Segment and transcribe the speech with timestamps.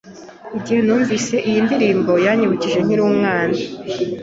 [0.57, 3.57] Igihe numvise iyo ndirimbo, yanyibukije nkiri umwana.